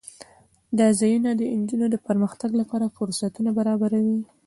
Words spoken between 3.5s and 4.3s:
برابروي.